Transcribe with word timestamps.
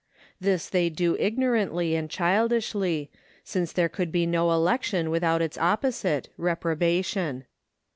This 0.39 0.67
they 0.67 0.89
do 0.89 1.15
ignorantly 1.19 1.93
and 1.93 2.09
childishly, 2.09 3.11
since 3.43 3.71
there 3.71 3.87
could 3.87 4.11
be 4.11 4.25
no 4.25 4.51
election 4.51 5.11
without 5.11 5.43
its 5.43 5.59
opposite, 5.59 6.27
reprobation. 6.37 7.45